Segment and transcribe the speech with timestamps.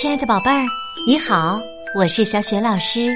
[0.00, 0.64] 亲爱的宝贝儿，
[1.04, 1.60] 你好，
[1.92, 3.10] 我是小雪老师，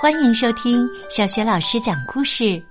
[0.00, 2.62] 欢迎收听小雪老师讲故事，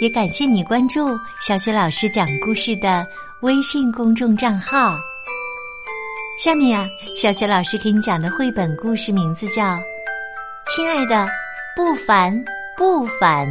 [0.00, 3.06] 也感谢你关注小雪老师讲故事的
[3.42, 4.96] 微信公众账号。
[6.42, 9.62] 下面呀，小雪老师给你讲的绘本故事名字叫
[10.74, 11.28] 《亲爱的，
[11.76, 12.42] 不烦
[12.74, 13.46] 不烦》。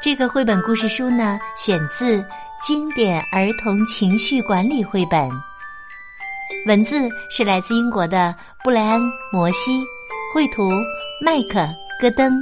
[0.00, 2.24] 这个绘本故事书呢，选自
[2.58, 5.28] 经典儿童情绪管理绘本。
[6.64, 8.32] 文字是来自英国的
[8.62, 9.00] 布莱恩·
[9.32, 9.84] 摩西，
[10.32, 10.70] 绘图
[11.20, 11.58] 麦克·
[11.98, 12.32] 戈登，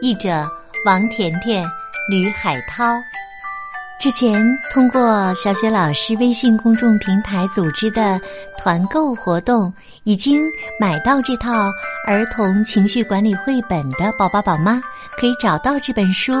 [0.00, 0.46] 译者
[0.84, 1.66] 王甜甜、
[2.08, 2.84] 吕海涛。
[3.98, 4.40] 之前
[4.72, 8.20] 通过小雪老师微信公众平台组织的
[8.56, 9.72] 团购活动，
[10.04, 10.44] 已经
[10.78, 11.50] 买到这套
[12.06, 14.80] 儿童情绪管理绘本的宝宝宝妈，
[15.18, 16.32] 可以找到这本书，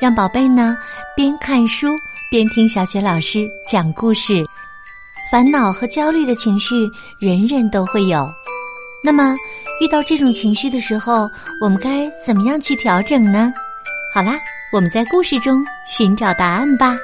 [0.00, 0.78] 让宝贝呢
[1.14, 1.88] 边看书
[2.30, 4.42] 边听小雪老师讲故事。
[5.30, 8.28] 烦恼和焦虑的情绪，人人都会有。
[9.00, 9.36] 那么，
[9.80, 11.30] 遇到这种情绪的时候，
[11.62, 13.52] 我们该怎么样去调整呢？
[14.12, 14.32] 好啦，
[14.72, 16.98] 我们在故事中寻找答案吧。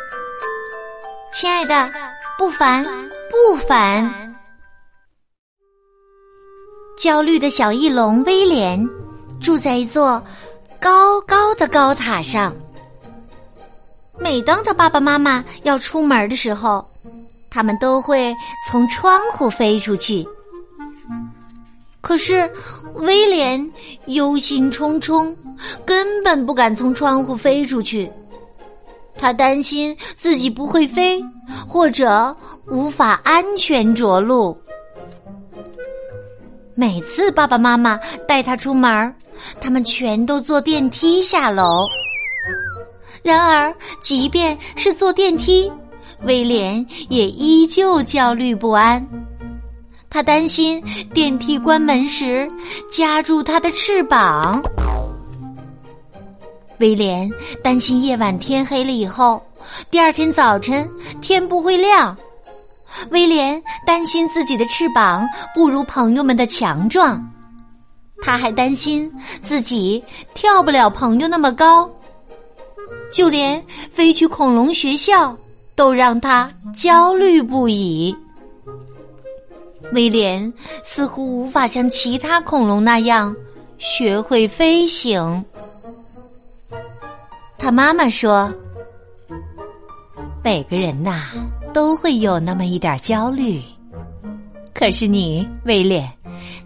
[1.33, 1.89] 亲爱的，
[2.37, 2.85] 不烦
[3.31, 4.35] 不烦。
[6.99, 8.85] 焦虑的小翼龙威廉
[9.41, 10.21] 住在一座
[10.81, 12.53] 高高的高塔上。
[14.19, 16.85] 每当他爸爸妈妈要出门的时候，
[17.57, 18.37] 他们都会
[18.69, 20.29] 从窗户飞出去，
[22.03, 22.53] 可是
[22.97, 23.73] 威廉
[24.09, 25.35] 忧心忡忡，
[25.83, 28.13] 根本不敢从窗户飞出去。
[29.17, 31.19] 他担心自己不会飞，
[31.67, 34.55] 或者无法安全着陆。
[36.75, 39.15] 每次爸爸妈妈带他出门，
[39.63, 41.87] 他们全都坐电梯下楼。
[43.23, 45.73] 然而，即便是坐电梯。
[46.23, 49.07] 威廉也依旧焦虑不安，
[50.09, 52.49] 他担心电梯关门时
[52.91, 54.63] 夹住他的翅膀。
[56.79, 57.31] 威廉
[57.63, 59.43] 担心夜晚天黑了以后，
[59.91, 60.89] 第二天早晨
[61.21, 62.17] 天不会亮。
[63.11, 67.23] 威廉担心自己的翅膀不如朋友们的强壮，
[68.23, 69.11] 他还担心
[69.43, 70.03] 自己
[70.35, 71.89] 跳不了朋友那么高，
[73.13, 75.37] 就连飞去恐龙学校。
[75.77, 78.13] 都让他焦虑不已。
[79.93, 83.35] 威廉似乎无法像其他恐龙那样
[83.79, 85.45] 学会飞行。
[87.57, 88.53] 他妈妈说
[90.43, 91.31] ：“每个人呐
[91.73, 93.63] 都会有那么一点焦虑，
[94.75, 96.11] 可是你，威廉，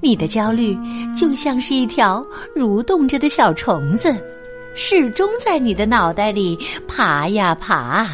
[0.00, 0.77] 你的焦虑
[1.15, 2.22] 就像是一条
[2.56, 4.15] 蠕动着的小虫子，
[4.75, 8.09] 始终在你的脑袋里爬呀爬。”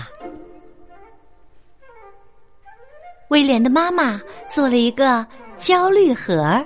[3.28, 4.20] 威廉的妈妈
[4.52, 5.26] 做了一个
[5.56, 6.64] 焦虑盒。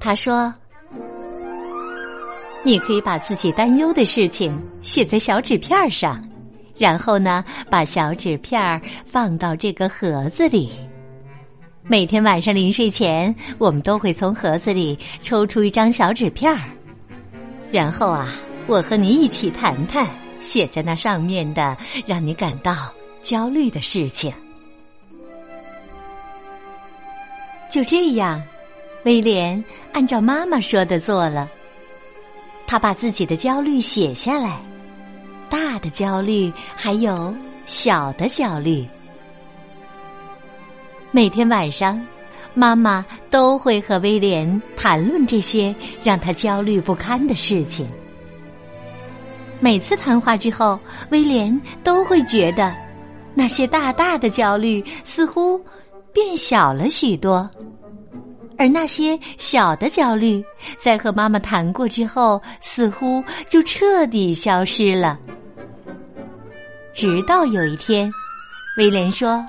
[0.00, 0.52] 他说
[2.64, 6.26] ：“你可以把自己担忧的事情写在小纸片上，
[6.76, 10.70] 然后呢，把小纸片放到这个盒子里。
[11.82, 16.60] 每天晚上临睡前，我们都会从盒子里抽出一张小纸片儿，
[17.70, 18.28] 然后啊，
[18.66, 20.06] 我和你一起谈谈
[20.40, 21.76] 写在那上面的
[22.06, 22.74] 让你感到
[23.22, 24.32] 焦虑的事情。”
[27.70, 28.42] 就这样，
[29.04, 31.48] 威廉按照妈妈说的做了。
[32.66, 34.60] 他把自己的焦虑写下来，
[35.48, 37.32] 大的焦虑还有
[37.64, 38.84] 小的焦虑。
[41.12, 42.04] 每天晚上，
[42.54, 47.88] 妈妈都会和威廉谈论这些让他焦虑不堪的事情。
[49.60, 50.78] 每次谈话之后，
[51.10, 52.74] 威廉都会觉得
[53.32, 55.60] 那些大大的焦虑似乎。
[56.12, 57.48] 变小了许多，
[58.58, 60.44] 而那些小的焦虑，
[60.78, 65.18] 在和妈妈谈过之后，似乎就彻底消失了。
[66.92, 68.12] 直到有一天，
[68.76, 69.44] 威廉说：“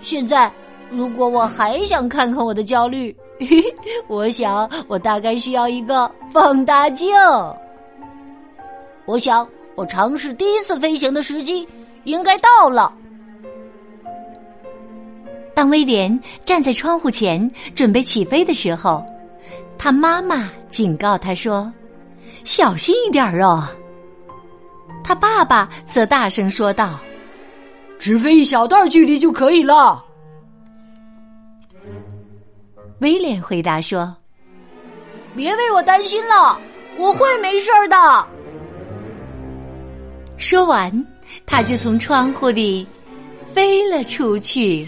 [0.00, 0.50] 现在，
[0.90, 3.14] 如果我还想看看我的焦虑，
[4.06, 7.12] 我想我大概需要一个放大镜。
[9.04, 11.68] 我想，我尝试第一次飞行的时机
[12.04, 12.92] 应该到了。”
[15.54, 19.06] 当威廉站在窗户前准备起飞的时候，
[19.78, 21.72] 他妈妈警告他说
[22.44, 23.68] ：“小心一点哦。”
[25.04, 26.98] 他爸爸则大声说道
[27.98, 30.04] ：“只飞一小段距离就可以了。”
[33.00, 34.16] 威廉回答说
[35.36, 36.58] ：“别为我担心了，
[36.96, 38.28] 我会没事的。”
[40.36, 41.06] 说完，
[41.46, 42.86] 他就从窗户里
[43.52, 44.86] 飞了出去。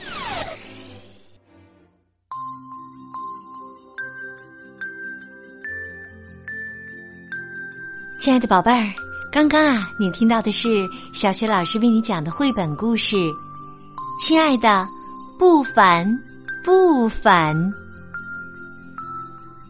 [8.27, 8.93] 亲爱的宝贝儿，
[9.31, 13.17] 刚刚啊，你听到的是小学老师为你讲的绘本故事。
[14.21, 14.85] 亲爱的，
[15.39, 16.05] 不烦
[16.65, 17.55] 不烦。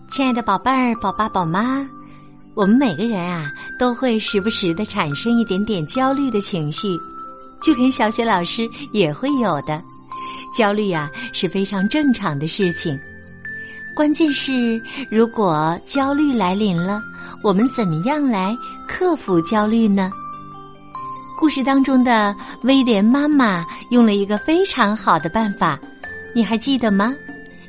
[0.09, 1.87] 亲爱的宝贝儿、宝爸、宝妈，
[2.55, 3.45] 我们每个人啊，
[3.79, 6.97] 都会时不时的产生一点点焦虑的情绪，
[7.61, 9.83] 就连小学老师也会有的。
[10.57, 12.99] 焦虑啊，是非常正常的事情。
[13.95, 14.81] 关键是，
[15.11, 17.03] 如果焦虑来临了。
[17.47, 18.59] 我们怎么样来
[18.89, 20.11] 克服焦虑呢？
[21.39, 22.35] 故事当中的
[22.65, 25.79] 威廉妈妈用了一个非常好的办法，
[26.35, 27.15] 你还记得吗？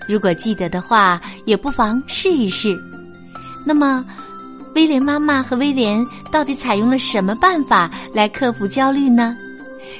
[0.09, 2.75] 如果记得的话，也不妨试一试。
[3.67, 4.03] 那么，
[4.73, 9.37] 威廉妈妈和威廉到底采用了什么办法来克服焦虑呢？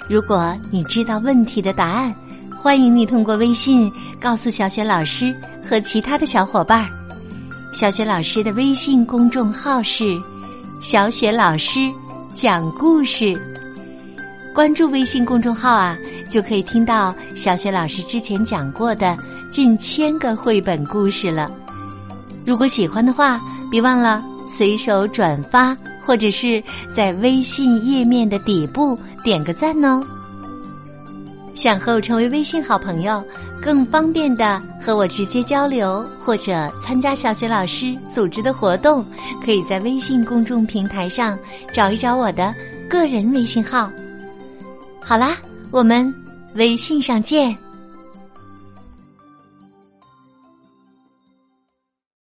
[0.10, 2.12] 如果你知道问题的答案，
[2.58, 5.32] 欢迎你通过微信告诉小雪老师
[5.70, 6.90] 和其他的小伙伴儿。
[7.78, 10.20] 小雪老师的微信公众号是
[10.82, 11.80] “小雪老师
[12.34, 13.40] 讲故事”，
[14.52, 15.96] 关注微信公众号啊，
[16.28, 19.16] 就可以听到小雪老师之前讲过的
[19.52, 21.52] 近千个绘本故事了。
[22.48, 23.40] 如果喜欢的话，
[23.70, 30.02] 别忘了随手转发，或者是在微信页面的底部点个赞哦。
[31.54, 33.24] 想和我成为微信好朋友？
[33.62, 39.06] 更方便的和我直接交流，或者参加小学老师组织的活动，
[39.44, 41.38] 可以在微信公众平台上
[41.74, 42.54] 找一找我的
[42.89, 43.92] 个人微信号。
[45.01, 45.38] 好啦，
[45.71, 46.13] 我们
[46.56, 47.57] 微信上见。